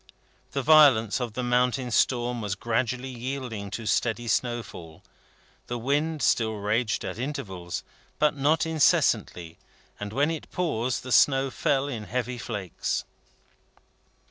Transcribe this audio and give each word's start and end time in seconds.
The 0.53 0.63
violence 0.63 1.21
of 1.21 1.33
the 1.33 1.43
mountain 1.43 1.91
storm 1.91 2.41
was 2.41 2.55
gradually 2.55 3.11
yielding 3.11 3.69
to 3.69 3.85
steady 3.85 4.27
snowfall. 4.27 5.03
The 5.67 5.77
wind 5.77 6.23
still 6.23 6.55
raged 6.55 7.05
at 7.05 7.19
intervals, 7.19 7.83
but 8.17 8.35
not 8.35 8.65
incessantly; 8.65 9.59
and 9.99 10.11
when 10.11 10.31
it 10.31 10.49
paused, 10.49 11.03
the 11.03 11.11
snow 11.11 11.51
fell 11.51 11.87
in 11.87 12.05
heavy 12.05 12.39
flakes. 12.39 13.05